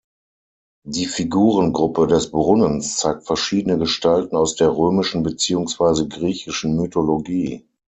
Die 0.83 1.05
Figurengruppe 1.05 2.07
des 2.07 2.31
Brunnens 2.31 2.97
zeigt 2.97 3.27
verschiedene 3.27 3.77
Gestalten 3.77 4.35
aus 4.35 4.55
der 4.55 4.75
römischen 4.75 5.21
beziehungsweise 5.21 6.07
griechischen 6.07 6.75
Mythologie. 6.75 7.67